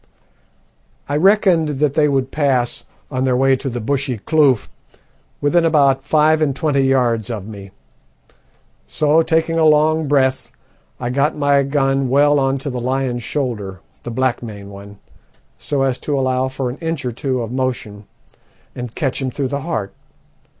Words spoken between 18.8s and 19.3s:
catch him